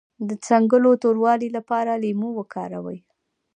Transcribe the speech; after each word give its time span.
د 0.27 0.29
څنګلو 0.47 0.91
د 0.95 0.99
توروالي 1.03 1.49
لپاره 1.57 1.91
لیمو 2.03 2.29
وکاروئ 2.39 2.99